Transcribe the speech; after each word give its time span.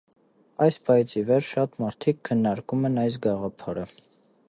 Այդ 0.65 0.79
պահից 0.87 1.13
ի 1.21 1.23
վեր 1.27 1.45
շատ 1.49 1.77
մարդիկ 1.83 2.25
քննարկում 2.31 2.91
են 2.91 3.01
այս 3.07 3.23
գաղափարը։ 3.27 3.89